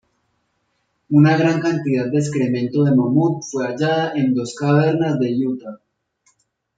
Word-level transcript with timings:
Una 1.11 1.37
gran 1.37 1.61
cantidad 1.61 2.07
de 2.09 2.17
excremento 2.17 2.83
de 2.85 2.95
mamut 2.95 3.43
fue 3.43 3.67
hallada 3.67 4.13
en 4.15 4.33
dos 4.33 4.55
cavernas 4.57 5.19
de 5.19 5.37
Utah. 5.45 5.79